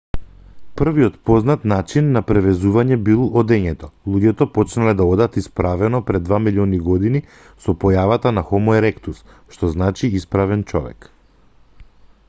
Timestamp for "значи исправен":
9.77-10.67